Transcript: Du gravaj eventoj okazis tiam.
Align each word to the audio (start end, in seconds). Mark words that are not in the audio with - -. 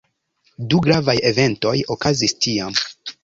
Du 0.71 0.79
gravaj 0.85 1.15
eventoj 1.31 1.75
okazis 1.97 2.35
tiam. 2.47 2.81